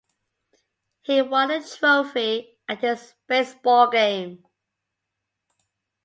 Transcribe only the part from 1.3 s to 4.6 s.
a trophy at his baseball game.